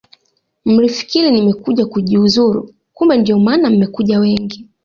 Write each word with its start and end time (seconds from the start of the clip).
Mlifikiri 0.65 1.31
nimekuja 1.31 1.85
kujiuzulu 1.85 2.73
kumbe 2.93 3.17
ndiyo 3.17 3.39
maana 3.39 3.69
mmekuja 3.69 4.19
wengi 4.19 4.67